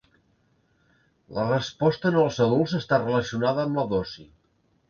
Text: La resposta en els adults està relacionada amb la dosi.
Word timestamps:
La 1.37 1.43
resposta 1.51 2.11
en 2.13 2.19
els 2.23 2.39
adults 2.47 2.75
està 2.81 3.01
relacionada 3.05 3.67
amb 3.69 3.83
la 3.83 3.89
dosi. 3.97 4.27